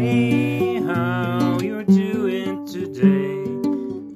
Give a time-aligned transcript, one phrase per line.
[0.00, 3.44] Hey, how you're doing today?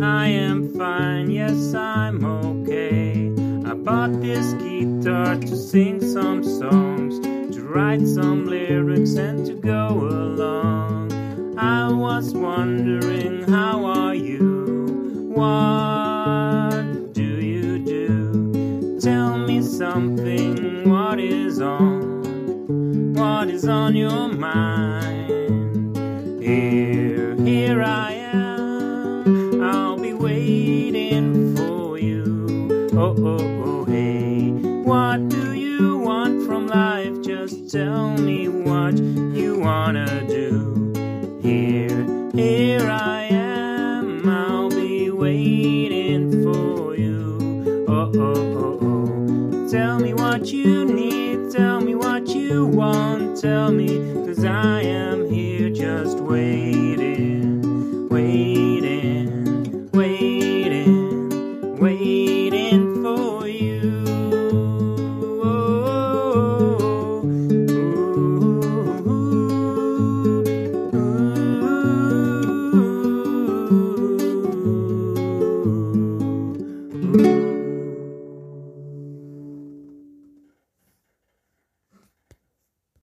[0.00, 3.32] I am fine, yes, I'm okay.
[3.66, 7.18] I bought this guitar to sing some songs,
[7.56, 11.58] to write some lyrics and to go along.
[11.58, 15.32] I was wondering, how are you?
[15.34, 19.00] What do you do?
[19.00, 23.14] Tell me something, what is on?
[23.14, 25.61] What is on your mind?
[26.42, 29.62] Here, here I am.
[29.62, 32.88] I'll be waiting for you.
[32.94, 34.50] Oh, oh, oh, hey.
[34.50, 37.22] What do you want from life?
[37.22, 40.92] Just tell me what you wanna do.
[41.40, 42.04] Here,
[42.34, 44.28] here I am.
[44.28, 47.86] I'll be waiting for you.
[47.88, 49.68] Oh, oh, oh, oh.
[49.70, 51.52] Tell me what you need.
[51.52, 53.40] Tell me what you want.
[53.40, 53.86] Tell me,
[54.26, 55.21] cause I am.